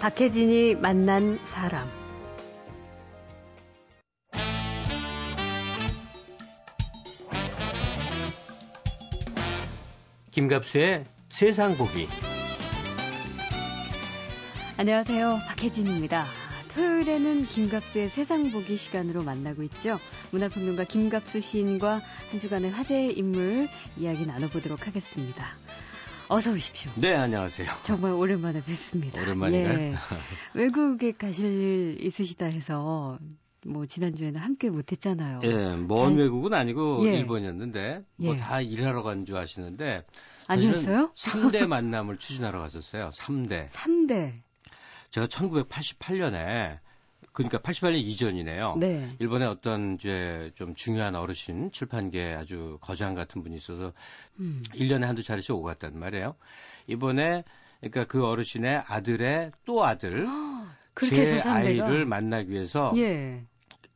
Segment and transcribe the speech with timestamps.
[0.00, 1.88] 박혜진이 만난 사람.
[10.30, 12.06] 김갑수의 세상 보기.
[14.76, 15.40] 안녕하세요.
[15.48, 16.26] 박혜진입니다.
[16.74, 19.98] 토요일에는 김갑수의 세상 보기 시간으로 만나고 있죠.
[20.30, 25.44] 문화평론가 김갑수 시인과 한 주간의 화제의 인물 이야기 나눠보도록 하겠습니다.
[26.28, 26.90] 어서 오십시오.
[26.96, 27.68] 네, 안녕하세요.
[27.82, 29.20] 정말 오랜만에 뵙습니다.
[29.20, 29.92] 오랜만이네.
[29.92, 29.94] 예.
[30.54, 33.18] 외국에 가실 일 있으시다 해서
[33.66, 35.40] 뭐 지난주에는 함께 못했잖아요.
[35.44, 36.18] 예, 먼 잘...
[36.18, 37.18] 외국은 아니고 예.
[37.18, 38.66] 일본이었는데 뭐다 예.
[38.66, 40.04] 일하러 간 줄 아시는데
[40.46, 41.12] 아니었어요?
[41.16, 43.08] 3대 만남을 추진하러 갔었어요.
[43.14, 43.68] 3대.
[43.70, 44.32] 3대.
[45.10, 46.78] 제가 1988년에
[47.38, 48.74] 그러니까 88년 이전이네요.
[48.80, 49.14] 네.
[49.20, 53.92] 일본에 어떤 이제 좀 중요한 어르신 출판계 아주 거장 같은 분이 있어서
[54.40, 54.60] 음.
[54.74, 56.34] 1년에 한두 차례씩 오고 갔단 말이에요.
[56.88, 57.44] 이번에
[57.78, 60.26] 그러니까 그 어르신의 아들의 또 아들
[61.08, 63.44] 제 아이를 만나기 위해서 예.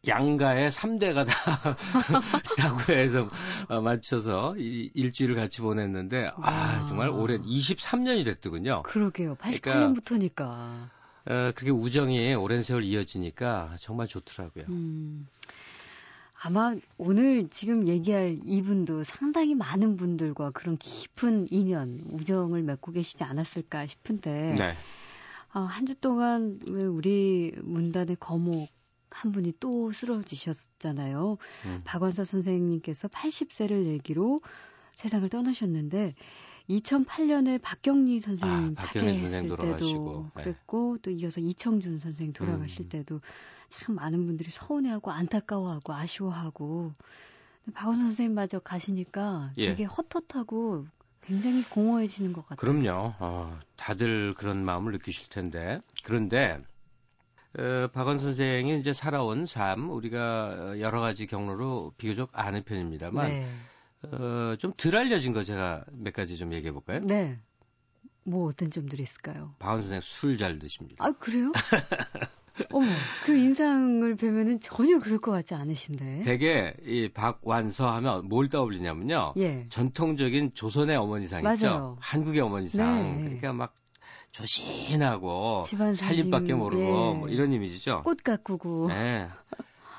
[0.07, 1.77] 양가의 3대가 다
[2.57, 3.27] 다고 해서
[3.69, 6.49] 어, 맞춰서 이, 일주일을 같이 보냈는데 와.
[6.49, 8.85] 아 정말 올해 23년이 됐더군요.
[8.85, 9.35] 그러게요.
[9.35, 10.35] 88년부터니까.
[10.35, 10.91] 그러니까,
[11.27, 14.65] 어, 그게 우정이 오랜 세월 이어지니까 정말 좋더라고요.
[14.69, 15.27] 음.
[16.45, 23.87] 아마 오늘 지금 얘기할 이분도 상당히 많은 분들과 그런 깊은 인연, 우정을 맺고 계시지 않았을까
[23.87, 24.75] 싶은데 네.
[25.55, 28.69] 어, 한주 동안 왜 우리 문단의 거목
[29.11, 31.37] 한 분이 또 쓰러지셨잖아요.
[31.67, 31.83] 음.
[31.85, 34.41] 박원서 선생님께서 80세를 얘기로
[34.95, 36.15] 세상을 떠나셨는데
[36.69, 40.43] 2008년에 박경리 선생님 아, 타계했을 때도 네.
[40.43, 42.89] 그랬고 또 이어서 이청준 선생님 돌아가실 음.
[42.89, 43.21] 때도
[43.69, 46.93] 참 많은 분들이 서운해하고 안타까워하고 아쉬워하고
[47.75, 49.69] 박원서 선생님마저 가시니까 예.
[49.69, 50.87] 되게 헛헛하고
[51.23, 52.57] 굉장히 공허해지는 것 같아요.
[52.57, 53.15] 그럼요.
[53.21, 56.61] 어, 다들 그런 마음을 느끼실 텐데 그런데
[57.59, 63.47] 어, 박원 선생이 이제 살아온 삶 우리가 여러 가지 경로로 비교적 아는 편입니다만 네.
[64.05, 67.01] 어, 좀 덜 알려진 거 제가 몇 가지 좀 얘기해 볼까요?
[67.05, 67.39] 네.
[68.25, 69.51] 뭐 어떤 점들이 있을까요?
[69.59, 71.05] 박원 선생 술 잘 드십니다.
[71.05, 71.53] 아 그래요?
[72.71, 72.87] 어머,
[73.25, 76.21] 그 인상을 뵈면은 전혀 그럴 것 같지 않으신데.
[76.21, 79.35] 되게 이 박완서 하면 뭘 떠올리냐면요.
[79.39, 79.67] 예.
[79.71, 81.55] 전통적인 조선의 어머니상 맞아요.
[81.55, 81.97] 있죠.
[82.01, 82.95] 한국의 어머니상.
[83.17, 83.23] 네.
[83.25, 83.75] 그러니까 막
[84.33, 85.65] 조신하고
[85.95, 86.87] 살림밖에 모르고 예.
[87.19, 88.03] 뭐 이런 이미지죠.
[88.05, 88.89] 꽃 가꾸고.
[88.89, 89.29] 네.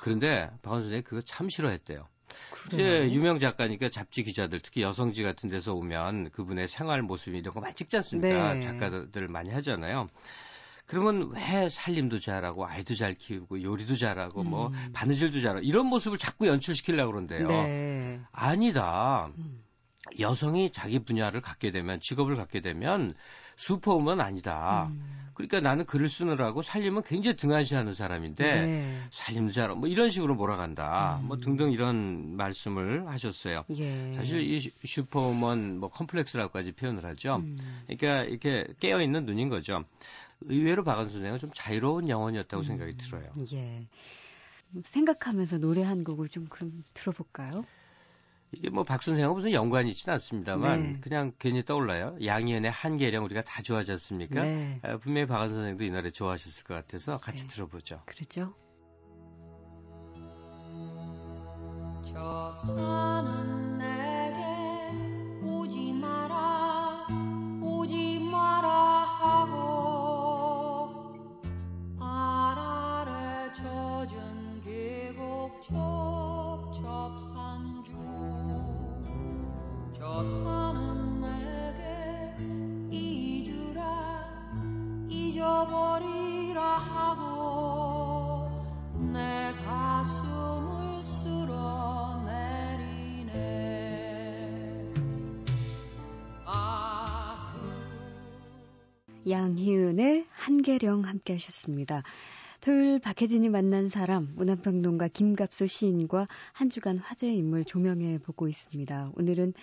[0.01, 2.07] 그런데 박원 선생이 그거 참 싫어했대요.
[2.67, 7.59] 이제 유명 작가니까 잡지 기자들 특히 여성지 같은 데서 오면 그분의 생활 모습 이런 거
[7.59, 8.53] 많이 찍지 않습니까?
[8.53, 8.61] 네.
[8.61, 10.07] 작가들 많이 하잖아요.
[10.85, 14.71] 그러면 왜 살림도 잘하고 아이도 잘 키우고 요리도 잘하고 뭐 음.
[14.73, 17.47] 뭐 바느질도 잘하고 이런 모습을 자꾸 연출시키려고 그러는데요.
[17.47, 18.19] 네.
[18.31, 19.31] 아니다.
[19.37, 19.63] 음.
[20.19, 23.13] 여성이 자기 분야를 갖게 되면 직업을 갖게 되면
[23.57, 24.89] 슈퍼우먼 아니다.
[24.91, 25.13] 음.
[25.33, 28.99] 그러니까 나는 글을 쓰느라고 살림은 굉장히 등한시하는 사람인데 네.
[29.51, 31.19] 잘하고 뭐 이런 식으로 몰아간다.
[31.21, 31.27] 음.
[31.27, 33.65] 뭐 등등 이런 말씀을 하셨어요.
[33.71, 34.13] 예.
[34.15, 37.37] 사실 이 슈퍼우먼 뭐 컴플렉스라고까지 표현을 하죠.
[37.37, 37.57] 음.
[37.87, 39.83] 그러니까 이렇게 깨어 있는 눈인 거죠.
[40.41, 42.63] 의외로 박원순 선생은 좀 자유로운 영혼이었다고 음.
[42.63, 43.31] 생각이 들어요.
[43.53, 43.87] 예.
[44.83, 47.65] 생각하면서 노래 한 곡을 좀 그럼 들어볼까요?
[48.53, 50.97] 이게 뭐 박선생하고 무슨 연관이 있지는 않습니다만 네.
[51.01, 52.15] 그냥 괜히 떠올라요.
[52.23, 54.43] 양희은의 한계령 우리가 다 좋아하지 않습니까?
[54.43, 54.79] 네.
[54.83, 57.55] 아, 분명히 박원 선생도 이 노래 좋아하셨을 것 같아서 같이 네.
[57.55, 58.01] 들어보죠.
[58.05, 58.53] 그렇죠.
[62.05, 67.07] 저 산은 내게 오지 마라
[67.61, 69.62] 오지 마라 하고
[96.45, 97.55] 아,
[99.23, 99.29] 그...
[99.29, 102.03] 양희은의 한계령 함께 하셨습니다.
[102.61, 109.11] 토요일 박혜진이 만난 사람, 문화평론가 김갑수 시인과 한 주간 화제의 인물 조명해 보고 있습니다.
[109.15, 109.53] 오늘은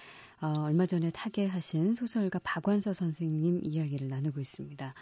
[0.43, 4.95] 어, 얼마 전에 타계하신 소설가 박완서 선생님 이야기를 나누고 있습니다.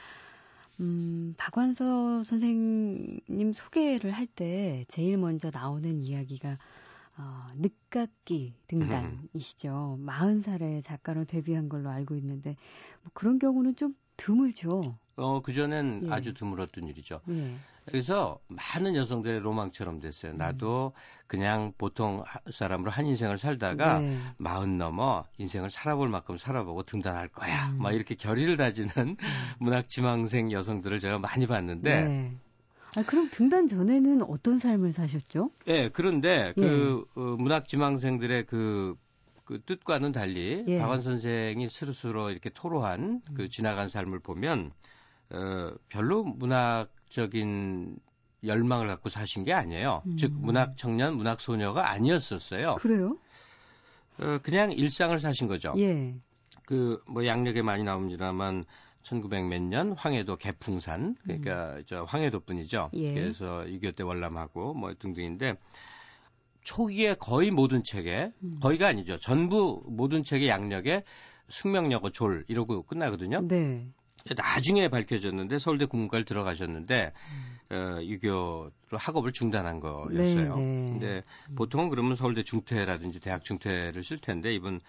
[0.80, 6.58] 음, 박완서 선생님 소개를 할 때 제일 먼저 나오는 이야기가
[7.18, 9.96] 어, 늦깎이 등단이시죠.
[10.00, 10.06] 음.
[10.06, 12.54] 40살에 작가로 데뷔한 걸로 알고 있는데
[13.02, 14.80] 뭐 그런 경우는 좀 드물죠.
[15.18, 16.12] 어, 그전엔 예.
[16.12, 17.20] 아주 드물었던 일이죠.
[17.28, 17.54] 예.
[17.84, 20.34] 그래서 많은 여성들의 로망처럼 됐어요.
[20.34, 20.92] 나도
[21.26, 24.18] 그냥 보통 사람으로 한 인생을 살다가 네.
[24.36, 27.70] 마흔 넘어 인생을 살아볼 만큼 살아보고 등단할 거야.
[27.70, 27.82] 음.
[27.82, 29.16] 막 이렇게 결의를 다지는 음.
[29.58, 32.36] 문학 지망생 여성들을 제가 많이 봤는데 네.
[32.96, 35.50] 아, 그럼 등단 전에는 어떤 삶을 사셨죠?
[35.64, 36.60] 네, 그런데 예.
[36.60, 38.96] 그 어, 문학 지망생들의 그,
[39.44, 40.78] 그 뜻과는 달리 예.
[40.78, 43.48] 박원 선생이 스스로 이렇게 토로한 그 음.
[43.48, 44.72] 지나간 삶을 보면
[45.30, 47.98] 어, 별로 문학적인
[48.44, 50.02] 열망을 갖고 사신 게 아니에요.
[50.06, 50.16] 음.
[50.16, 52.76] 즉 문학 청년, 문학 소녀가 아니었었어요.
[52.76, 53.18] 그래요?
[54.18, 55.74] 어, 그냥 일상을 사신 거죠.
[55.78, 56.14] 예.
[56.66, 58.64] 그 뭐 양력에 많이 나옵니다만
[59.02, 61.82] 1900몇 년 황해도 개풍산 그러니까 음.
[61.86, 62.90] 저 황해도 뿐이죠.
[62.92, 63.14] 예.
[63.14, 65.54] 그래서 6.25 때 월남하고 뭐 등등인데
[66.62, 68.56] 초기에 거의 모든 책에 음.
[68.60, 69.18] 거의가 아니죠.
[69.18, 71.04] 전부 모든 책의 양력에
[71.48, 73.40] 숙명여고 졸 이러고 끝나거든요.
[73.48, 73.90] 네.
[74.36, 77.12] 나중에 밝혀졌는데 서울대 국문과를 들어가셨는데
[77.70, 77.74] 음.
[77.74, 80.56] 어, 유교로 학업을 중단한 거였어요.
[80.56, 80.90] 네, 네.
[80.90, 81.22] 근데
[81.54, 84.80] 보통은 그러면 서울대 중퇴라든지 대학 중퇴를 쓸 텐데 이분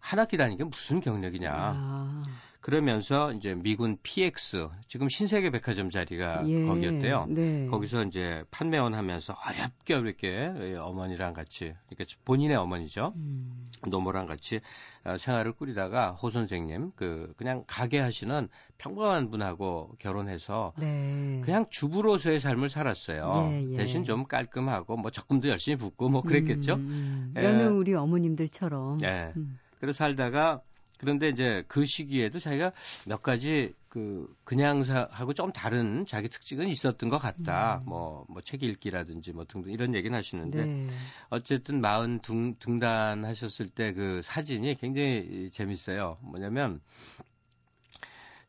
[0.00, 1.52] 한 학기 다니는 게 무슨 경력이냐.
[1.52, 2.22] 아.
[2.60, 7.26] 그러면서 이제 미군 PX 지금 신세계 백화점 자리가 예, 거기였대요.
[7.30, 7.66] 네.
[7.66, 13.14] 거기서 이제 판매원 하면서 어렵게 어렵게 어머니랑 같이 그러니까 본인의 어머니죠.
[13.16, 13.70] 음.
[13.88, 14.60] 노모랑 같이
[15.04, 21.40] 어, 생활을 꾸리다가 호 선생님 그 그냥 가게 하시는 평범한 분하고 결혼해서 네.
[21.42, 23.48] 그냥 주부로서의 삶을 살았어요.
[23.52, 23.76] 예, 예.
[23.76, 26.74] 대신 좀 깔끔하고 뭐 적금도 열심히 붓고 뭐 그랬겠죠.
[26.74, 27.42] 음, 음.
[27.42, 28.98] 여느 우리 어머님들처럼.
[29.02, 29.32] 예.
[29.34, 29.58] 음.
[29.80, 30.60] 그래서 살다가
[30.98, 32.72] 그런데 이제 그 시기에도 자기가
[33.06, 37.78] 몇 가지 그 그냥 사하고 좀 다른 자기 특징은 있었던 것 같다.
[37.78, 37.88] 음.
[37.88, 40.86] 뭐, 뭐책 읽기라든지 뭐 등등 이런 얘기는 하시는데 네.
[41.30, 46.18] 어쨌든 마흔 등, 등단하셨을 때 그 사진이 굉장히 재밌어요.
[46.20, 46.80] 뭐냐면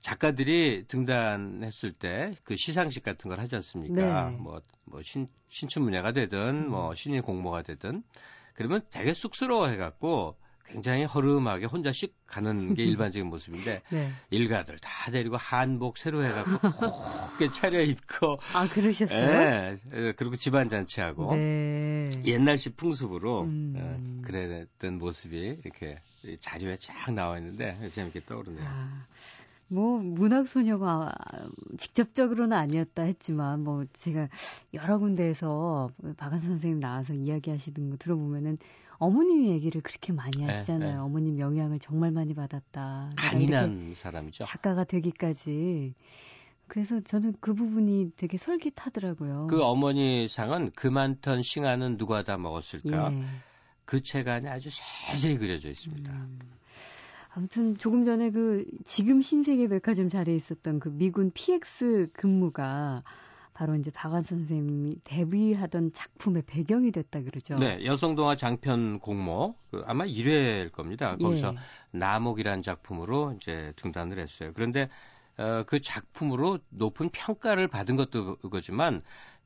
[0.01, 4.29] 작가들이 등단했을 때 그 시상식 같은 걸 하지 않습니까?
[4.29, 4.37] 네.
[4.37, 6.95] 뭐, 뭐 신, 신춘문예가 되든 뭐 음.
[6.95, 8.03] 신인 공모가 되든
[8.53, 10.35] 그러면 되게 쑥스러워 해갖고
[10.71, 14.11] 굉장히 허름하게 혼자씩 가는 게 일반적인 모습인데 네.
[14.29, 19.75] 일가들 다 데리고 한복 새로 해갖고 곱게 차려입고 아 그러셨어요?
[19.89, 22.09] 네, 그리고 집안 잔치하고 네.
[22.25, 23.73] 옛날식 풍습으로 음.
[23.75, 25.99] 네, 그랬던 모습이 이렇게
[26.39, 28.65] 자료에 쫙 나와 있는데 재밌게 떠오르네요.
[28.65, 29.05] 아.
[29.71, 31.13] 뭐 문학 소녀가
[31.77, 34.27] 직접적으로는 아니었다 했지만 뭐 제가
[34.73, 38.57] 여러 군데에서 박한선 선생님 나와서 이야기하시는 거 들어보면은
[39.01, 40.89] 어머님 얘기를 그렇게 많이 네, 하시잖아요.
[40.89, 40.99] 네, 네.
[40.99, 43.13] 어머님 영향을 정말 많이 받았다.
[43.17, 44.45] 잔인한 사람이죠.
[44.45, 45.95] 작가가 되기까지.
[46.67, 49.47] 그래서 저는 그 부분이 되게 솔깃하더라고요.
[49.47, 53.11] 그 어머니 상은 그만턴 싱하는 누가 다 먹었을까?
[53.11, 53.25] 예.
[53.85, 54.69] 그 책 안에 아주
[55.09, 56.11] 세세히 그려져 있습니다.
[56.13, 56.39] 음.
[57.33, 63.03] 아무튼 조금 전에 그 지금 신세계 백화점 자리에 있었던 그 미군 PX 근무가
[63.53, 67.55] 바로 이제 박완 선생님이 데뷔하던 작품의 배경이 됐다 그러죠.
[67.55, 71.17] 네, 여성 동화 장편 공모 그 아마 1회일 겁니다.
[71.17, 71.97] 거기서 예.
[71.97, 74.51] 나목이라는 작품으로 이제 등단을 했어요.
[74.55, 74.89] 그런데
[75.37, 79.01] 어, 그 작품으로 높은 평가를 받은 것도 그거지만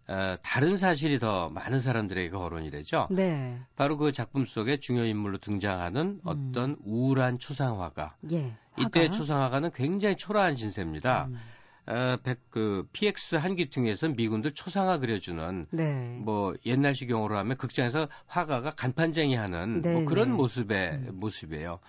[0.07, 3.07] 어, 다른 사실이 더 많은 사람들에게 거론이 되죠.
[3.09, 3.59] 네.
[3.75, 6.21] 바로 그 작품 속에 중요 인물로 등장하는 음.
[6.23, 8.15] 어떤 우울한 추상화가.
[8.31, 8.53] 예.
[8.77, 11.25] 이때 추상화가는 굉장히 초라한 신세입니다.
[11.29, 11.39] 음.
[11.87, 16.17] 어, 백, 그, PX 한기층에서 미군들 초상화 그려주는, 네.
[16.19, 20.35] 뭐, 옛날식 용어로 하면 극장에서 화가가 간판쟁이 하는, 네, 뭐 그런 네.
[20.35, 21.19] 모습의, 음.
[21.19, 21.79] 모습이에요.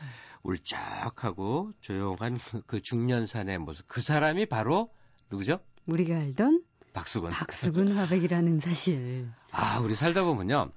[0.42, 3.86] 울적하고 조용한 그 중년산의 모습.
[3.88, 4.90] 그 사람이 바로,
[5.30, 5.60] 누구죠?
[5.86, 6.62] 우리가 알던?
[6.92, 7.30] 박수근.
[7.30, 9.28] 박수근 화백이라는 사실.
[9.50, 10.70] 아, 우리 살다 보면요.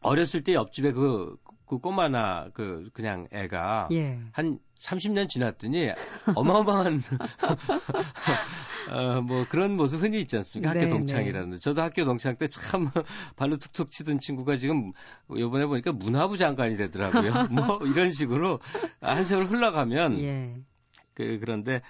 [0.00, 4.18] 어렸을 때 옆집에 그, 그 꼬마나 그 그냥 애가 예.
[4.32, 5.90] 한 30년 지났더니
[6.34, 7.00] 어마어마한
[8.90, 10.70] 어, 뭐 그런 모습 흔히 있지 않습니까?
[10.70, 11.50] 학교 네, 동창이라는.
[11.50, 11.58] 네.
[11.58, 12.88] 저도 학교 동창 때 참
[13.36, 14.92] 발로 툭툭 치던 친구가 지금
[15.36, 17.48] 요번에 보니까 문화부 장관이 되더라고요.
[17.50, 18.60] 뭐 이런 식으로
[19.00, 20.56] 한 세월 흘러가면 예.
[21.14, 21.82] 그 그런데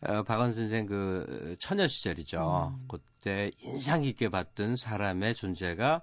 [0.00, 2.74] 어, 박원 선생 그 처녀 시절이죠.
[2.78, 2.86] 음.
[2.88, 6.02] 그때 인상 깊게 봤던 사람의 존재가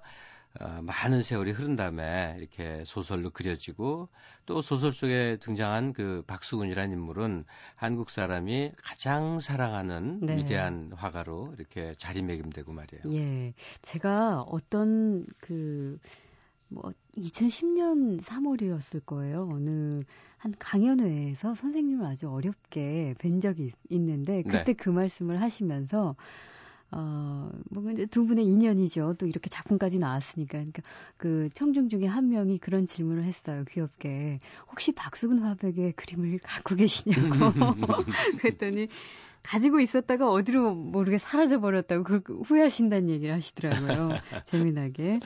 [0.60, 4.08] 어, 많은 세월이 흐른 다음에 이렇게 소설로 그려지고
[4.44, 7.44] 또 소설 속에 등장한 그 박수근이라는 인물은
[7.74, 10.36] 한국 사람이 가장 사랑하는 네.
[10.36, 13.02] 위대한 화가로 이렇게 자리매김되고 말이에요.
[13.16, 13.54] 예.
[13.80, 15.98] 제가 어떤 그,
[16.68, 19.48] 뭐, 2010년 3월이었을 거예요.
[19.50, 20.02] 어느
[20.36, 24.72] 한 강연회에서 선생님을 아주 어렵게 뵌 적이 있, 는데 그때 네.
[24.74, 26.16] 그 말씀을 하시면서
[26.92, 29.16] 어, 뭐, 이제 두 분의 인연이죠.
[29.18, 30.58] 또 이렇게 작품까지 나왔으니까.
[30.58, 30.82] 그러니까
[31.16, 33.64] 그 청중 중에 한 명이 그런 질문을 했어요.
[33.68, 34.38] 귀엽게.
[34.70, 37.22] 혹시 박수근 화백의 그림을 갖고 계시냐고.
[38.40, 38.88] 그랬더니
[39.42, 44.18] 가지고 있었다가 어디로 모르게 사라져 버렸다고 그 후회하신다는 얘기를 하시더라고요.
[44.44, 45.20] 재미나게.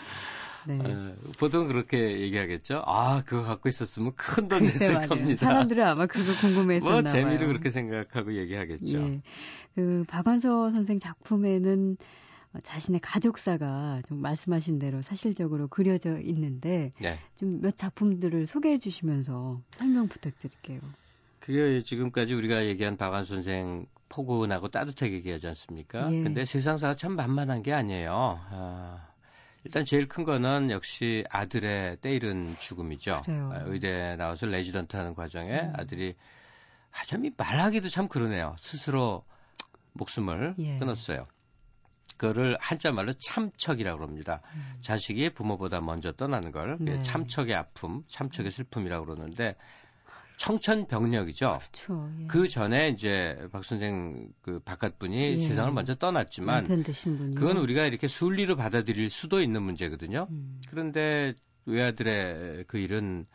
[0.66, 0.78] 네.
[0.80, 2.82] 어, 보통 그렇게 얘기하겠죠.
[2.86, 5.08] 아, 그거 갖고 있었으면 큰 돈 냈을 맞아요.
[5.08, 5.44] 겁니다.
[5.46, 6.88] 사람들은 아마 그거 궁금해서.
[6.88, 8.98] 뭐, 재미로 그렇게 생각하고 얘기하겠죠.
[8.98, 9.20] 예.
[9.74, 11.96] 그, 박완서 선생 작품에는
[12.62, 17.18] 자신의 가족사가 좀 말씀하신 대로 사실적으로 그려져 있는데 네.
[17.36, 20.80] 좀몇 작품들을 소개해 주시면서 설명 부탁드릴게요.
[21.40, 26.10] 그게 지금까지 우리가 얘기한 박완서 선생 포근하고 따뜻하게 얘기하지 않습니까?
[26.12, 26.22] 예.
[26.22, 28.40] 근데 세상사가 참 만만한 게 아니에요.
[28.50, 29.05] 아,
[29.66, 33.22] 일단 제일 큰 거는 역시 아들의 때이른 죽음이죠.
[33.24, 33.50] 그래요.
[33.52, 35.72] 아, 의대 나와서 레지던트 하는 과정에 음.
[35.74, 36.14] 아들이
[36.92, 38.54] 아, 참 말하기도 참 그러네요.
[38.60, 39.24] 스스로
[39.94, 40.78] 목숨을 예.
[40.78, 41.26] 끊었어요.
[42.16, 44.40] 그거를 한자 말로 참척이라고 합니다.
[44.54, 44.76] 음.
[44.82, 47.02] 자식이 부모보다 먼저 떠나는 걸 네.
[47.02, 49.56] 참척의 아픔, 참척의 슬픔이라고 그러는데
[50.36, 51.58] 청천벽력이죠.
[51.58, 52.10] 그렇죠.
[52.20, 52.26] 예.
[52.26, 55.48] 그 전에 이제 박 선생 그 바깥 분이 예.
[55.48, 56.66] 세상을 먼저 떠났지만
[57.34, 60.26] 그건 우리가 이렇게 순리로 받아들일 수도 있는 문제거든요.
[60.30, 60.60] 음.
[60.68, 63.26] 그런데 외아들의 그 일은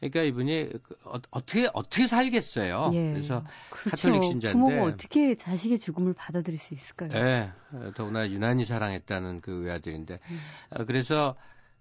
[0.00, 2.90] 그러니까 이분이 그 어, 떻게 어떻게 살겠어요.
[2.94, 3.12] 예.
[3.12, 3.90] 그래서 그렇죠.
[3.90, 7.10] 카톨릭 신자인데 부모가 어떻게 자식의 죽음을 받아들일 수 있을까요?
[7.14, 7.50] 예.
[7.94, 10.40] 더구나 유난히 사랑했다는 그 외아들인데 음.
[10.70, 11.36] 어, 그래서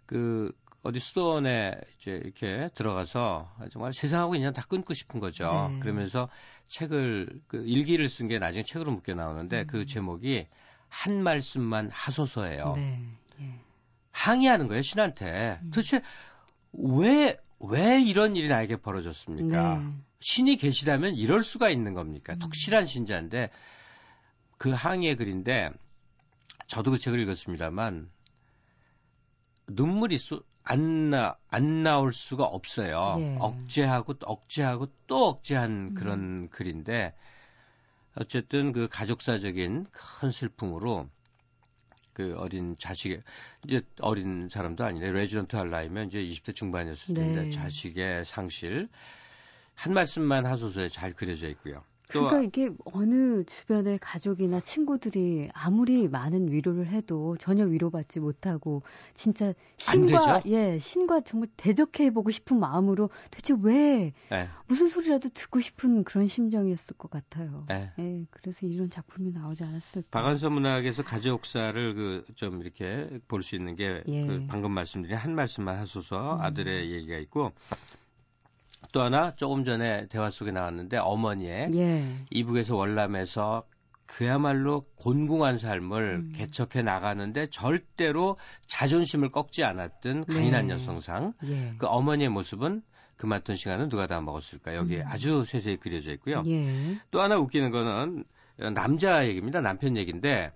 [0.05, 5.69] 그 어디 수도원에 이제 이렇게 들어가서 정말 세상하고 인연 다 끊고 싶은 거죠.
[5.73, 5.79] 네.
[5.79, 6.29] 그러면서
[6.67, 9.67] 책을 그 일기를 쓴 게 나중에 책으로 묶여 나오는데 음.
[9.67, 10.47] 그 제목이
[10.87, 12.73] 한 말씀만 하소서예요.
[12.75, 12.99] 네.
[13.41, 13.59] 예.
[14.11, 15.59] 항의하는 거예요 신한테.
[15.63, 15.71] 음.
[15.71, 16.01] 도대체
[16.73, 19.79] 왜 왜 이런 일이 나에게 벌어졌습니까?
[19.79, 19.89] 네.
[20.21, 22.33] 신이 계시다면 이럴 수가 있는 겁니까?
[22.33, 22.39] 음.
[22.39, 23.49] 독실한 신자인데
[24.57, 25.71] 그 항의의 글인데
[26.67, 28.09] 저도 그 책을 읽었습니다만
[29.67, 33.15] 눈물이 쏟, 안, 나, 안 나올 수가 없어요.
[33.17, 33.35] 예.
[33.39, 35.93] 억제하고 또 억제하고 또 억제한 음.
[35.95, 36.49] 그런 음.
[36.51, 37.15] 글인데
[38.15, 41.09] 어쨌든 그 가족사적인 큰 슬픔으로
[42.13, 43.23] 그 어린 자식의
[43.65, 47.49] 이제 어린 사람도 아니네 레지던트 할 나이면 이제 20대 중반이었을 텐데 네.
[47.49, 48.89] 자식의 상실
[49.73, 51.83] 한 말씀만 하소서에 잘 그려져 있고요.
[52.09, 58.81] 그러니까 이게 어느 주변의 가족이나 친구들이 아무리 많은 위로를 해도 전혀 위로받지 못하고
[59.13, 64.49] 진짜 신과 예 신과 정말 대적해 보고 싶은 마음으로 도대체 왜 네.
[64.67, 67.65] 무슨 소리라도 듣고 싶은 그런 심정이었을 것 같아요.
[67.69, 67.91] 네.
[67.99, 70.07] 예, 그래서 이런 작품이 나오지 않았을까.
[70.19, 74.25] 박완서 문학에서 가족사를 그 좀 이렇게 볼 수 있는 게 예.
[74.25, 76.41] 그 방금 말씀드린 한 말씀만 하소서 음.
[76.41, 77.51] 아들의 얘기가 있고
[78.91, 82.05] 또 하나 조금 전에 대화 속에 나왔는데 어머니의 예.
[82.31, 83.63] 이북에서 월남에서
[84.05, 86.33] 그야말로 곤궁한 삶을 음.
[86.35, 90.73] 개척해 나가는데 절대로 자존심을 꺾지 않았던 강인한 네.
[90.73, 91.73] 여성상 예.
[91.77, 92.81] 그 어머니의 모습은
[93.17, 95.07] 그 맡은 시간은 누가 다 먹었을까 여기에 음.
[95.07, 96.41] 아주 세세히 그려져 있고요.
[96.47, 96.97] 예.
[97.11, 98.23] 또 하나 웃기는 거는
[98.73, 99.61] 남자 얘기입니다.
[99.61, 100.51] 남편 얘기인데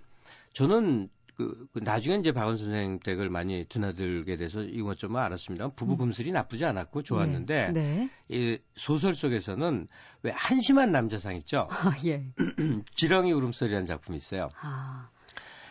[0.53, 5.69] 저는 그, 그 나중에 이제 박원 선생 댁을 많이 드나들게 돼서 이것 좀 알았습니다.
[5.69, 5.97] 부부 음.
[5.97, 7.81] 금슬이 나쁘지 않았고 좋았는데 네.
[7.81, 8.09] 네.
[8.29, 9.87] 이 소설 속에서는
[10.21, 11.67] 왜 한심한 남자상 있죠.
[11.71, 12.23] 아, 예.
[12.95, 14.49] 지렁이 울음소리라는 작품이 있어요.
[14.61, 15.09] 아.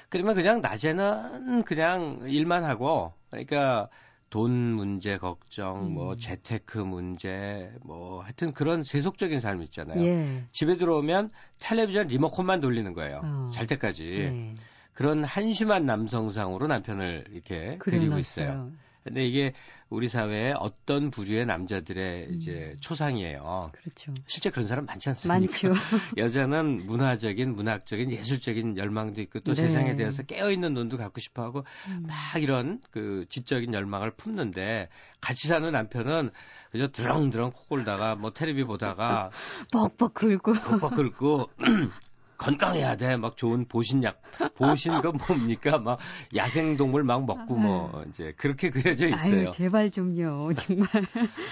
[0.09, 3.89] 그러면 그냥 낮에는 그냥 일만 하고 그러니까
[4.29, 5.93] 돈 문제 걱정, 음.
[5.93, 10.03] 뭐 재테크 문제, 뭐 하여튼 그런 세속적인 삶 있잖아요.
[10.05, 10.45] 예.
[10.51, 13.21] 집에 들어오면 텔레비전 리모컨만 돌리는 거예요.
[13.23, 13.51] 어.
[13.53, 14.05] 잘 때까지.
[14.07, 14.55] 예.
[14.95, 18.71] 그런 한심한 남성상으로 남편을 이렇게 그리고 있어요.
[19.05, 19.53] 근데 이게
[19.89, 22.35] 우리 사회의 어떤 부류의 남자들의 음.
[22.35, 23.73] 이제 초상이에요.
[23.73, 24.15] 그렇죠.
[24.27, 25.41] 실제 그런 사람 많지 않습니까?
[25.41, 25.73] 많죠.
[26.17, 29.63] 여자는 문화적인, 문학적인, 예술적인 열망도 있고 또 네.
[29.63, 32.05] 세상에 대해서 깨어있는 눈도 갖고 싶어 하고 음.
[32.07, 34.89] 막 이런 그 지적인 열망을 품는데
[35.21, 36.31] 같이 사는 남편은
[36.71, 39.31] 그저 드렁드렁 코 골다가 뭐 테레비 보다가
[39.73, 41.51] 뻑뻑 긁고 뻑뻑 긁고
[42.43, 43.17] 건강해야 돼.
[43.17, 44.21] 막 좋은 보신약.
[44.57, 45.79] 보신 건 뭡니까?
[45.79, 45.99] 막
[46.35, 48.05] 야생동물 막 먹고 뭐 아.
[48.09, 49.41] 이제 그렇게 그려져 있어요.
[49.41, 50.51] 아유, 제발 좀요.
[50.59, 50.89] 정말.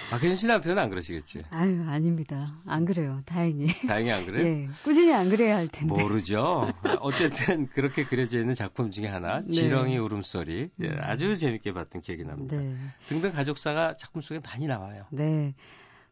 [0.09, 1.43] 박혜진 씨 남편은 안 그러시겠지?
[1.51, 2.53] 아유, 아닙니다.
[2.65, 3.21] 안 그래요.
[3.25, 3.67] 다행히.
[3.87, 4.45] 다행히 안 그래요?
[4.47, 4.67] 예.
[4.83, 5.93] 꾸준히 안 그래야 할 텐데.
[5.93, 6.71] 모르죠.
[6.99, 9.39] 어쨌든 그렇게 그려져 있는 작품 중에 하나.
[9.41, 9.51] 네.
[9.51, 10.69] 지렁이 울음소리.
[10.81, 10.97] 예, 음.
[11.01, 12.57] 아주 재밌게 봤던 기억이 납니다.
[12.57, 12.75] 네.
[13.07, 15.05] 등등 가족사가 작품 속에 많이 나와요.
[15.11, 15.53] 네.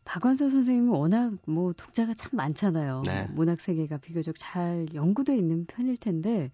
[0.09, 3.03] 박원서 선생님은 워낙 뭐 독자가 참 많잖아요.
[3.05, 3.27] 네.
[3.29, 6.49] 문학 세계가 비교적 잘 연구돼 있는 편일 텐데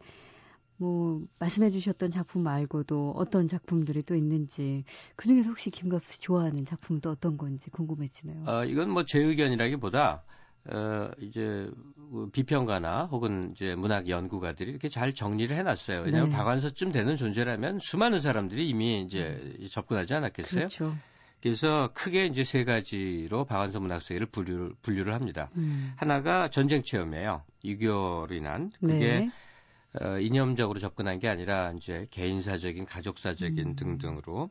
[0.78, 4.84] 뭐 말씀해 주셨던 작품 말고도 어떤 작품들이 또 있는지
[5.16, 8.44] 그중에서 혹시 김갑수 좋아하는 작품도 어떤 건지 궁금해지네요.
[8.46, 10.24] 어, 이건 뭐 제 의견이라기보다
[10.72, 16.02] 어, 이제 뭐 비평가나 혹은 이제 문학 연구가들이 이렇게 잘 정리를 해놨어요.
[16.02, 16.36] 왜냐하면 네.
[16.36, 19.68] 박완서쯤 되는 존재라면 수많은 사람들이 이미 이제 음.
[19.72, 20.68] 접근하지 않았겠어요.
[20.68, 20.94] 그렇죠.
[21.42, 25.50] 그래서 크게 이제 세 가지로 박완서 문학세계를 분류를, 분류를 합니다.
[25.56, 25.94] 음.
[25.96, 27.44] 하나가 전쟁 체험이에요.
[27.64, 29.32] 6.25로 인한 그게 네.
[30.02, 33.76] 어, 이념적으로 접근한 게 아니라 이제 개인사적인, 가족사적인 음.
[33.76, 34.50] 등등으로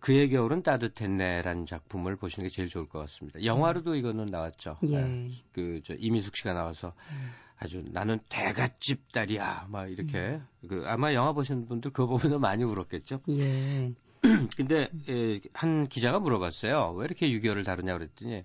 [0.00, 3.44] 그의 겨울은 따뜻했네라는 작품을 보시는 게 제일 좋을 것 같습니다.
[3.44, 4.78] 영화로도 이거는 나왔죠.
[4.84, 5.00] 예.
[5.00, 5.30] 네.
[5.52, 7.30] 그저 이미숙 씨가 나와서 음.
[7.58, 10.68] 아주 나는 대갓집 딸이야 막 이렇게 음.
[10.68, 13.20] 그 아마 영화 보신 분들 그거 보면 많이 울었겠죠.
[13.30, 13.92] 예.
[14.56, 16.94] 근데 예, 한 기자가 물어봤어요.
[16.96, 18.44] 왜 이렇게 6.25를 다루냐 그랬더니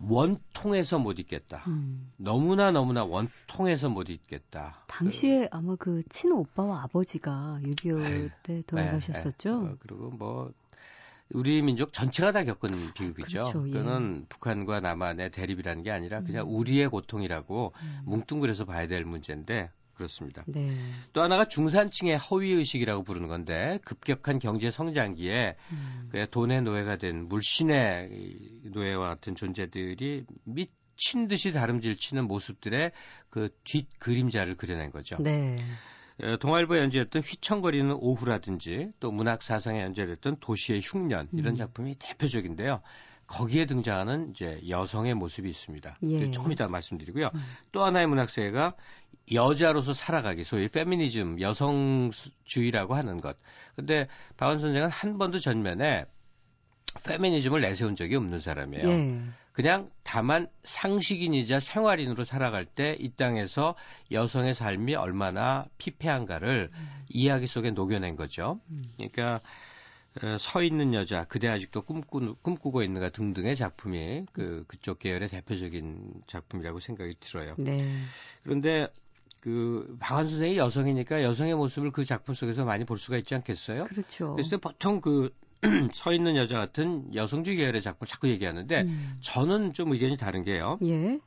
[0.00, 1.64] 원통해서 못 있겠다.
[1.68, 2.12] 음.
[2.16, 4.84] 너무나 너무나 원통해서 못 있겠다.
[4.88, 9.60] 당시에 그, 아마 그 친오 오빠와 아버지가 6.25 때 돌아가셨었죠.
[9.60, 9.72] 네, 네.
[9.72, 10.52] 어, 그리고 뭐
[11.32, 13.40] 우리 민족 전체가 다 겪은 비극이죠.
[13.40, 13.72] 그렇죠, 예.
[13.72, 16.54] 그거는 북한과 남한의 대립이라는 게 아니라 그냥 음.
[16.54, 18.00] 우리의 고통이라고 음.
[18.04, 20.44] 뭉뚱그려서 봐야 될 문제인데 그렇습니다.
[20.46, 20.70] 네.
[21.12, 26.26] 또 하나가 중산층의 허위 의식이라고 부르는 건데 급격한 경제 성장기에 음.
[26.30, 28.10] 돈의 노예가 된 물신의
[28.72, 32.92] 노예와 같은 존재들이 미친 듯이 다름질 치는 모습들의
[33.30, 35.16] 그 뒷 그림자를 그려낸 거죠.
[35.20, 35.56] 네.
[36.40, 41.56] 동아일보에 연재했던 휘청거리는 오후라든지 또 문학 사상에 연재됐던 도시의 흉년 이런 음.
[41.56, 42.80] 작품이 대표적인데요.
[43.26, 45.96] 거기에 등장하는 이제 여성의 모습이 있습니다.
[46.02, 46.30] 예.
[46.30, 47.30] 조금 이따 말씀드리고요.
[47.34, 47.44] 음.
[47.72, 48.74] 또 하나의 문학세가
[49.32, 53.36] 여자로서 살아가기, 소위 페미니즘, 여성주의라고 하는 것.
[53.74, 54.06] 근데
[54.36, 56.04] 박원 선생은 한 번도 전면에
[57.06, 58.88] 페미니즘을 내세운 적이 없는 사람이에요.
[58.88, 59.20] 예.
[59.52, 63.74] 그냥 다만 상식인이자 생활인으로 살아갈 때 이 땅에서
[64.12, 66.88] 여성의 삶이 얼마나 피폐한가를 음.
[67.08, 68.60] 이야기 속에 녹여낸 거죠.
[68.70, 68.84] 음.
[68.98, 69.38] 그러니까 어,
[70.38, 76.80] 서 있는 여자, 그대 아직도 꿈꾸, 꿈꾸고 있는가 등등의 작품이 그, 그쪽 계열의 대표적인 작품이라고
[76.80, 77.54] 생각이 들어요.
[77.58, 77.86] 네.
[78.42, 78.88] 그런데
[79.40, 83.84] 그 박한 선생이 여성이니까 여성의 모습을 그 작품 속에서 많이 볼 수가 있지 않겠어요?
[83.84, 84.32] 그렇죠.
[84.34, 85.32] 그래서 보통 그
[85.94, 89.18] 서 있는 여자 같은 여성주의 계열의 작품 자꾸 얘기하는데 음.
[89.20, 90.78] 저는 좀 의견이 다른 게요.
[90.82, 91.18] 예.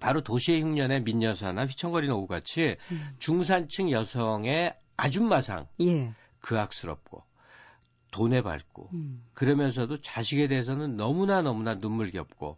[0.00, 3.08] 바로 도시의 흉년의 민여사나 휘청거리는 오후 같이 음.
[3.18, 6.12] 중산층 여성의 아줌마상 예.
[6.40, 7.22] 그악스럽고
[8.16, 9.22] 돈에 밟고 음.
[9.34, 12.56] 그러면서도 자식에 대해서는 너무나 너무나 눈물겹고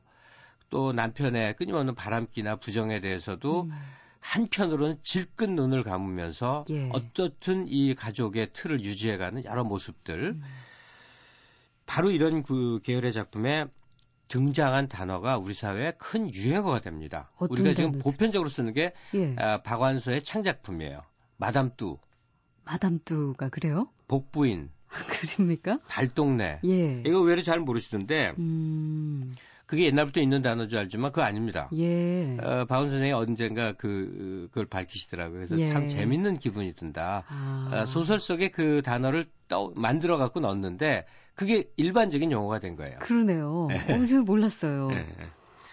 [0.71, 3.73] 또 남편의 끊임없는 바람기나 부정에 대해서도 음.
[4.21, 6.89] 한편으로는 질끈 눈을 감으면서 예.
[6.93, 10.43] 어떻든 이 가족의 틀을 유지해가는 여러 모습들 음.
[11.87, 13.67] 바로 이런 그 계열의 작품에
[14.29, 17.33] 등장한 단어가 우리 사회에 큰 유행어가 됩니다.
[17.39, 18.03] 우리가 지금 단어죠?
[18.05, 19.35] 보편적으로 쓰는 게 예.
[19.39, 21.01] 아, 박완서의 창작품이에요.
[21.37, 21.99] 마담 뚜.
[22.65, 23.89] 마담 뚜가 그래요?
[24.07, 24.71] 복부인.
[25.37, 25.79] 그립니까?
[25.89, 26.61] 달동네.
[26.65, 27.03] 예.
[27.07, 28.35] 이거 왜 이렇게 잘 모르시던데.
[28.39, 29.35] 음.
[29.67, 31.69] 그게 옛날부터 있는 단어인 줄 알지만 그거 아닙니다.
[31.75, 32.39] 예.
[32.41, 35.35] 어, 바운 선생이 언젠가 그, 그걸 밝히시더라고요.
[35.35, 35.67] 그래서 예.
[35.67, 37.25] 참 재밌는 기분이 든다.
[37.29, 37.71] 아.
[37.71, 42.99] 어, 소설 속에 그 단어를 떠, 만들어 갖고 넣었는데 그게 일반적인 용어가 된 거예요.
[43.01, 43.67] 그러네요.
[43.69, 43.77] 네.
[43.77, 44.89] 어, 저 몰랐어요.
[44.89, 45.07] 네.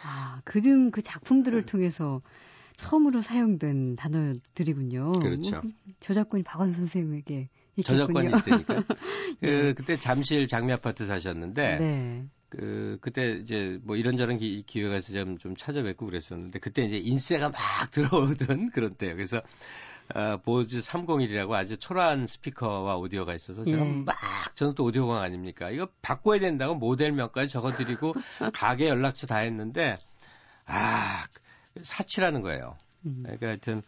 [0.03, 2.21] 아, 그중 그 작품들을 통해서
[2.75, 5.13] 처음으로 사용된 단어들이군요.
[5.13, 5.61] 그렇죠.
[6.01, 7.47] 저작권이 박원 선생님에게
[7.83, 8.83] 저작권이 있으니까.
[9.41, 9.73] 그, 네.
[9.73, 12.25] 그때 잠실 장미 아파트 사셨는데, 네.
[12.49, 17.49] 그, 그때 이제 뭐 이런저런 기, 기회가 있어서 좀, 좀 찾아뵙고 그랬었는데, 그때 이제 인세가
[17.49, 17.59] 막
[17.91, 19.15] 들어오던 그런 때요.
[19.15, 19.41] 그래서,
[20.13, 23.89] 어, 보즈 301이라고 아주 초라한 스피커와 오디오가 있어서 제가 예.
[24.05, 24.15] 막
[24.55, 25.71] 저는 또 오디오광 아닙니까?
[25.71, 28.13] 이거 바꿔야 된다고 모델명까지 적어드리고
[28.53, 29.97] 가게 연락처 다 했는데
[30.65, 31.25] 아
[31.81, 32.77] 사치라는 거예요.
[33.05, 33.23] 음.
[33.23, 33.81] 그러니까 하여튼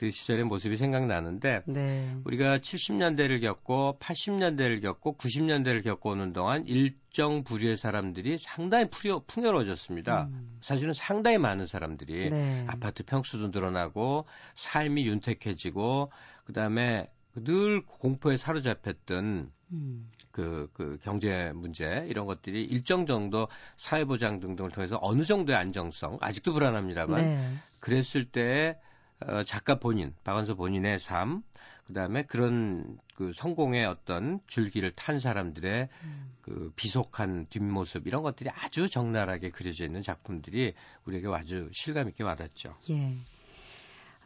[0.00, 2.16] 그 시절의 모습이 생각나는데 네.
[2.24, 10.28] 우리가 70년대를 겪고 80년대를 겪고 90년대를 겪어오는 동안 일정 부류의 사람들이 상당히 풍요, 풍요로워졌습니다.
[10.32, 10.58] 음.
[10.62, 12.64] 사실은 상당히 많은 사람들이 네.
[12.66, 16.10] 아파트 평수도 늘어나고 삶이 윤택해지고
[16.44, 20.10] 그다음에 늘 공포에 사로잡혔던 음.
[20.30, 26.54] 그, 그 경제 문제 이런 것들이 일정 정도 사회보장 등등을 통해서 어느 정도의 안정성 아직도
[26.54, 27.50] 불안합니다만 네.
[27.80, 28.78] 그랬을 때
[29.26, 31.42] 어, 작가 본인, 박완서 본인의 삶,
[31.86, 36.32] 그 다음에 그런 그 성공의 어떤 줄기를 탄 사람들의 음.
[36.40, 42.76] 그 비속한 뒷모습 이런 것들이 아주 적나라하게 그려져 있는 작품들이 우리에게 아주 실감 있게 와닿죠.
[42.90, 43.14] 예.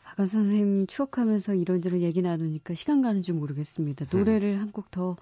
[0.04, 4.04] 박완서 선생님 추억하면서 이런저런 얘기 나누니까 시간 가는 줄 모르겠습니다.
[4.12, 4.60] 노래를 음.
[4.60, 5.16] 한곡 더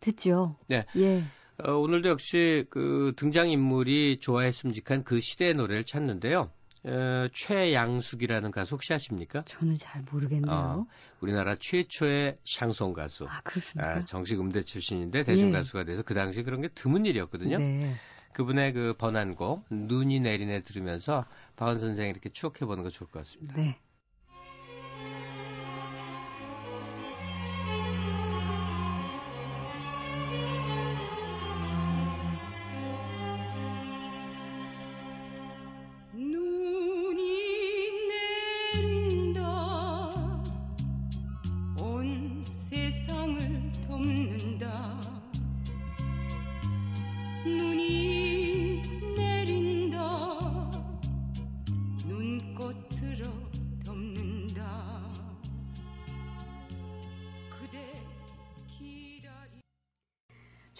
[0.00, 0.56] 듣죠.
[0.68, 0.86] 네.
[0.96, 1.22] 예.
[1.62, 6.50] 어, 오늘도 역시 그 등장인물이 좋아했음직한 그 시대의 노래를 찾는데요.
[6.82, 9.42] 어, 최양숙이라는 가수 혹시 아십니까?
[9.44, 10.50] 저는 잘 모르겠네요.
[10.50, 10.86] 어,
[11.20, 13.26] 우리나라 최초의 샹송 가수.
[13.28, 13.96] 아, 그렇습니까?
[13.96, 17.58] 아, 정식 음대 출신인데 대중 가수가 돼서 그 당시 그런 게 드문 일이었거든요.
[17.58, 17.94] 네.
[18.32, 23.54] 그분의 그 번안곡 눈이 내리네 들으면서 박원 선생 이렇게 추억해 보는 거 좋을 것 같습니다.
[23.56, 23.78] 네.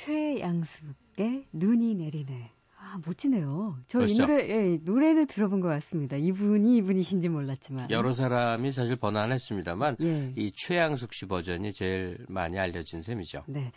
[0.04, 2.50] 최양숙의 눈이 내리네.
[2.78, 3.76] 아, 멋지네요.
[3.86, 6.16] 저 이 노래, 예, 노래는 들어본 것 같습니다.
[6.16, 7.90] 이분이 이분이신지 몰랐지만.
[7.90, 10.32] 여러 사람이 사실 번안했습니다만, 예.
[10.36, 13.44] 이 최양숙 씨 버전이 제일 많이 알려진 셈이죠.
[13.48, 13.72] 네.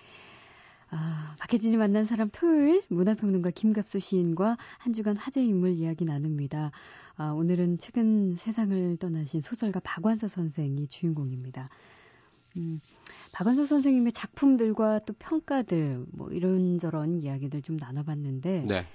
[0.90, 6.72] 아, 박혜진이 만난 사람 토요일 문화평론가 김갑수 시인과 한 주간 화제 인물 이야기 나눕니다.
[7.18, 11.68] 아, 오늘은 최근 세상을 떠나신 소설가 박완서 선생이 주인공입니다.
[12.58, 12.80] 음,
[13.32, 18.86] 박은서 선생님의 작품들과 또 평가들 뭐 이런저런 이야기들 좀 나눠봤는데 네.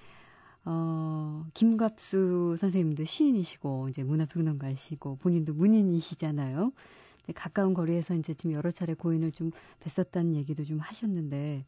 [0.64, 6.72] 어, 김갑수 선생님도 시인이시고 이제 문화평론가시고 본인도 문인이시잖아요.
[7.34, 11.64] 가까운 거리에서 이제 좀 여러 차례 고인을 좀 뵀었다는 얘기도 좀 하셨는데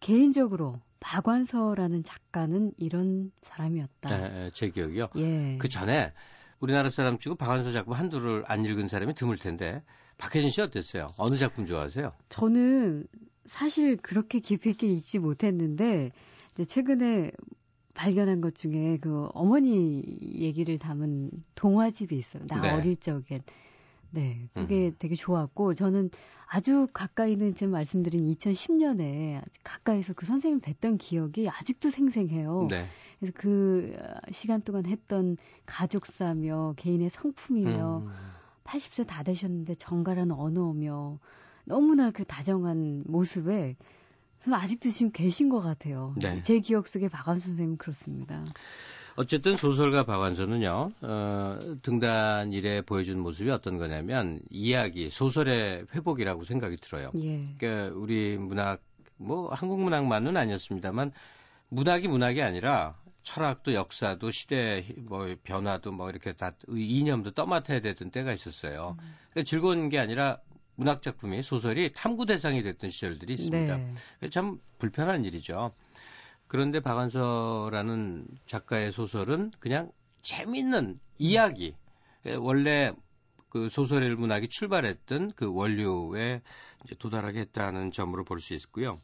[0.00, 4.28] 개인적으로 박완서라는 작가는 이런 사람이었다.
[4.28, 5.08] 네, 제 기억이요.
[5.16, 5.58] 예.
[5.58, 6.12] 그 전에
[6.60, 9.82] 우리나라 사람 치고 박완서 작품 한두를 안 읽은 사람이 드물 텐데
[10.22, 11.08] 박혜진 씨 어땠어요?
[11.18, 12.12] 어느 작품 좋아하세요?
[12.28, 13.08] 저는
[13.46, 16.12] 사실 그렇게 깊이 있게 읽지 못했는데
[16.52, 17.32] 이제 최근에
[17.94, 22.46] 발견한 것 중에 그 어머니 얘기를 담은 동화집이 있어요.
[22.46, 22.70] 나 네.
[22.70, 23.42] 어릴 적엔.
[24.10, 24.96] 네, 그게 음.
[25.00, 26.10] 되게 좋았고 저는
[26.46, 32.68] 아주 가까이 있는 지금 말씀드린 2010년에 가까이서 그 선생님 뵀던 기억이 아직도 생생해요.
[32.70, 32.86] 네.
[33.18, 33.96] 그래서 그
[34.30, 38.12] 시간 동안 했던 가족사며 개인의 성품이며 음.
[38.64, 41.18] 80세 다 되셨는데 정갈한 언어며
[41.64, 43.76] 너무나 그 다정한 모습에
[44.50, 46.14] 아직도 지금 계신 것 같아요.
[46.20, 46.42] 네.
[46.42, 48.44] 제 기억 속에 박완서 선생님은 그렇습니다.
[49.14, 57.10] 어쨌든 소설가 박완서는요, 어, 등단 일에 보여준 모습이 어떤 거냐면, 이야기, 소설의 회복이라고 생각이 들어요.
[57.16, 57.40] 예.
[57.58, 58.80] 그러니까 우리 문학,
[59.18, 61.12] 뭐, 한국 문학만은 아니었습니다만,
[61.68, 68.32] 문학이 문학이 아니라, 철학도 역사도 시대 뭐 변화도 뭐 이렇게 다 이념도 떠맡아야 되던 때가
[68.32, 68.96] 있었어요.
[69.00, 69.14] 음.
[69.30, 70.38] 그러니까 즐거운 게 아니라
[70.74, 73.76] 문학 작품이 소설이 탐구 대상이 됐던 시절들이 있습니다.
[73.76, 74.30] 네.
[74.30, 75.72] 참 불편한 일이죠.
[76.46, 79.90] 그런데 박완서라는 작가의 소설은 그냥
[80.22, 81.74] 재밌는 이야기.
[82.38, 82.92] 원래
[83.48, 86.40] 그 소설 문학이 출발했던 그 원류에
[86.84, 88.98] 이제 도달하게 했다는 점으로 볼 수 있고요.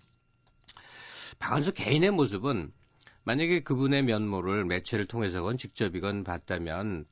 [1.38, 2.72] 박완서 개인의 모습은
[3.28, 7.04] 만약에 그분의 면모를 매체를 통해서건 직접이건 봤다면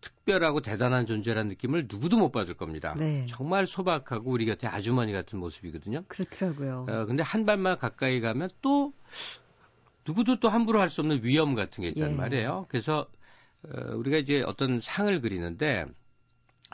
[0.00, 2.94] 특별하고 대단한 존재라는 느낌을 누구도 못 받을 겁니다.
[2.98, 3.26] 네.
[3.28, 6.04] 정말 소박하고 우리 곁에 아주머니 같은 모습이거든요.
[6.08, 6.86] 그렇더라고요.
[6.88, 8.94] 어, 근데 한 발만 가까이 가면 또
[10.06, 12.14] 누구도 또 함부로 할 수 없는 위험 같은 게 있단 예.
[12.14, 12.64] 말이에요.
[12.70, 13.06] 그래서
[13.64, 15.84] 어, 우리가 이제 어떤 상을 그리는데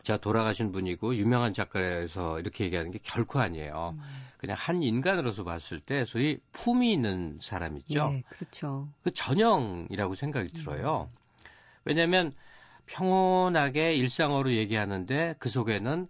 [0.03, 3.95] 자 돌아가신 분이고 유명한 작가에서 이렇게 얘기하는 게 결코 아니에요.
[3.97, 4.29] 음.
[4.39, 8.11] 그냥 한 인간으로서 봤을 때 소위 품이 있는 사람 있죠.
[8.11, 8.89] 네, 그렇죠.
[9.03, 11.11] 그 전형이라고 생각이 들어요.
[11.13, 11.49] 음.
[11.85, 12.33] 왜냐하면
[12.87, 16.09] 평온하게 일상어로 얘기하는데 그 속에는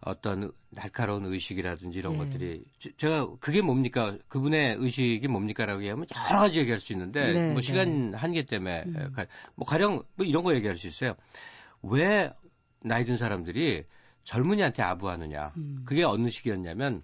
[0.00, 2.18] 어떤 날카로운 의식이라든지 이런 네.
[2.18, 2.64] 것들이
[2.96, 8.10] 제가 그게 뭡니까 그분의 의식이 뭡니까라고 얘기하면 여러 가지 얘기할 수 있는데 네, 뭐 시간
[8.10, 8.16] 네.
[8.16, 9.14] 한계 때문에 음.
[9.54, 11.14] 뭐 가령 뭐 이런 거 얘기할 수 있어요.
[11.82, 12.30] 왜
[12.82, 13.84] 나이 든 사람들이
[14.24, 15.52] 젊은이한테 아부하느냐.
[15.56, 15.82] 음.
[15.84, 17.02] 그게 어느 시기였냐면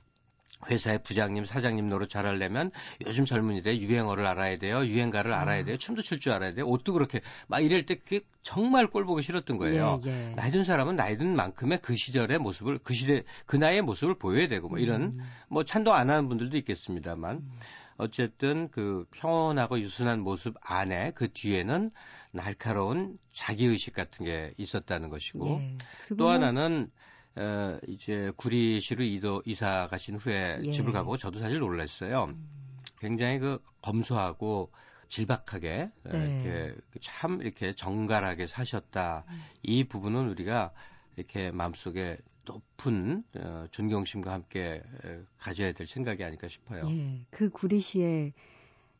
[0.70, 2.70] 회사의 부장님, 사장님 노릇 잘하려면
[3.04, 4.84] 요즘 젊은이들 유행어를 알아야 돼요.
[4.86, 5.64] 유행가를 알아야 아.
[5.64, 5.76] 돼요.
[5.76, 6.66] 춤도 출 줄 알아야 돼요.
[6.66, 10.00] 옷도 그렇게 막 이럴 때 그게 정말 꼴 보기 싫었던 거예요.
[10.06, 10.34] 예, 예.
[10.36, 14.46] 나이 든 사람은 나이 든 만큼의 그 시절의 모습을 그 시대 그 나이의 모습을 보여야
[14.46, 15.20] 되고 뭐 이런 음.
[15.48, 17.52] 뭐 찬동 안 하는 분들도 있겠습니다만 음.
[17.96, 21.90] 어쨌든 그 평온하고 유순한 모습 안에 그 뒤에는
[22.32, 25.76] 날카로운 자기의식 같은 게 있었다는 것이고 예.
[26.16, 26.90] 또 하나는
[27.36, 30.70] 어, 이제 구리시로 이도 이사 가신 후에 예.
[30.70, 32.24] 집을 가고 저도 사실 놀랐어요.
[32.24, 32.48] 음.
[32.98, 34.72] 굉장히 그 검소하고
[35.08, 36.42] 질박하게 네.
[36.44, 39.24] 이렇게 참 이렇게 정갈하게 사셨다.
[39.28, 39.42] 음.
[39.62, 40.72] 이 부분은 우리가
[41.16, 44.82] 이렇게 마음속에 높은 어, 존경심과 함께
[45.38, 46.88] 가져야 될 생각이 아닐까 싶어요.
[46.90, 48.32] 예, 그 구리시의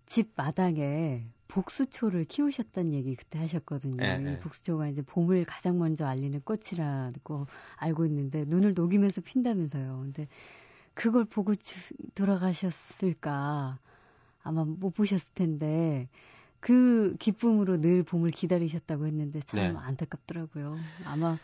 [0.06, 3.96] 집 마당에 복수초를 키우셨다는 얘기 그때 하셨거든요.
[3.96, 4.40] 네, 이 네.
[4.40, 10.00] 복수초가 이제 봄을 가장 먼저 알리는 꽃이라고 알고 있는데 눈을 녹이면서 핀다면서요.
[10.00, 10.28] 근데
[10.94, 11.76] 그걸 보고 주,
[12.14, 13.78] 돌아가셨을까?
[14.42, 16.08] 아마 못 보셨을 텐데
[16.58, 19.78] 그 기쁨으로 늘 봄을 기다리셨다고 했는데 참 네.
[19.78, 20.78] 안타깝더라고요.
[21.04, 21.36] 아마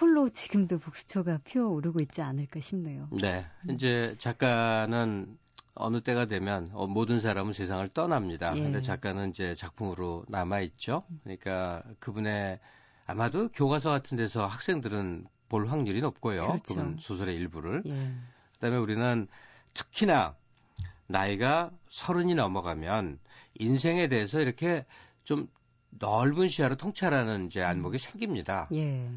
[0.00, 3.08] 홀로 지금도 복수초가 피어오르고 있지 않을까 싶네요.
[3.20, 3.46] 네.
[3.68, 5.36] 이제 작가는
[5.74, 8.56] 어느 때가 되면 어, 모든 사람은 세상을 떠납니다.
[8.56, 8.62] 예.
[8.62, 11.04] 근데 작가는 이제 작품으로 남아 있죠.
[11.22, 12.58] 그러니까 그분의
[13.06, 16.46] 아마도 교과서 같은 데서 학생들은 볼 확률이 높고요.
[16.46, 16.62] 그렇죠.
[16.62, 17.82] 그분 소설의 일부를.
[17.86, 18.12] 예.
[18.54, 19.26] 그다음에 우리는
[19.74, 20.36] 특히나
[21.06, 23.18] 나이가 서른이 넘어가면
[23.58, 24.84] 인생에 대해서 이렇게
[25.24, 25.48] 좀
[25.90, 28.68] 넓은 시야로 통찰하는 이제 안목이 생깁니다.
[28.72, 29.08] 예.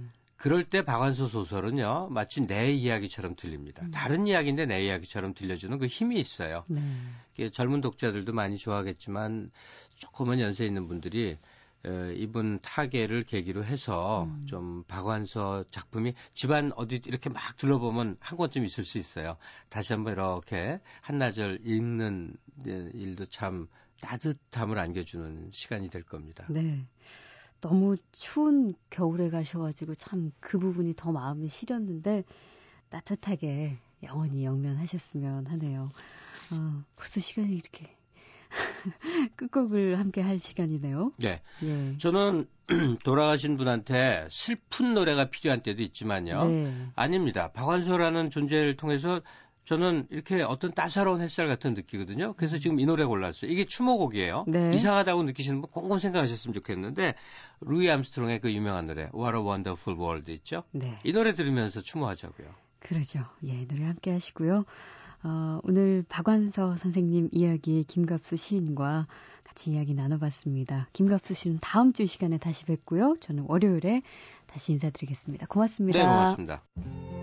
[0.43, 3.86] 그럴 때 박완서 소설은요, 마치 내 이야기처럼 들립니다.
[3.86, 3.91] 음.
[3.91, 6.65] 다른 이야기인데 내 이야기처럼 들려주는 그 힘이 있어요.
[6.67, 7.49] 네.
[7.49, 9.51] 젊은 독자들도 많이 좋아하겠지만
[9.95, 11.38] 조금은 연세 있는 분들이
[11.86, 14.45] 에, 이분 타계를 계기로 해서 음.
[14.45, 19.38] 좀 박완서 작품이 집안 어디 이렇게 막 둘러보면 한 권쯤 있을 수 있어요.
[19.69, 23.69] 다시 한번 이렇게 한나절 읽는 일도 참
[24.01, 26.45] 따뜻함을 안겨주는 시간이 될 겁니다.
[26.49, 26.86] 네.
[27.63, 32.26] 너무 추운 겨울에 가셔가지고 참 그 부분이 더 마음이 시렸는데
[32.89, 35.89] 따뜻하게 영원히 영면하셨으면 하네요.
[36.52, 37.95] 어, 벌써 시간이 이렇게
[39.38, 41.13] 끝곡을 함께 할 시간이네요.
[41.17, 41.41] 네.
[41.63, 41.97] 예.
[41.97, 42.45] 저는
[43.04, 46.45] 돌아가신 분한테 슬픈 노래가 필요한 때도 있지만요.
[46.45, 46.88] 네.
[46.95, 47.52] 아닙니다.
[47.54, 49.21] 박완서라는 존재를 통해서
[49.65, 52.34] 저는 이렇게 어떤 따사로운 햇살 같은 느끼거든요.
[52.34, 53.49] 그래서 지금 이 노래 골랐어요.
[53.49, 54.45] 이게 추모곡이에요.
[54.47, 54.73] 네.
[54.76, 57.15] 이상하다고 느끼시는 분 곰곰 생각하셨으면 좋겠는데
[57.62, 60.63] 루이 암스트롱의 그 유명한 노래 What a Wonderful World 있죠.
[60.71, 60.99] 네.
[61.04, 62.47] 이 노래 들으면서 추모하자고요.
[62.80, 63.26] 그러죠.
[63.45, 64.65] 예, 노래 함께 하시고요.
[65.23, 69.08] 어, 오늘 박완서 선생님 이야기 김갑수 시인과
[69.45, 70.89] 같이 이야기 나눠봤습니다.
[70.91, 73.15] 김갑수 씨는 다음 주 시간에 다시 뵙고요.
[73.21, 74.02] 저는 월요일에
[74.47, 75.45] 다시 인사드리겠습니다.
[75.47, 75.99] 고맙습니다.
[75.99, 77.22] 네, 고맙습니다.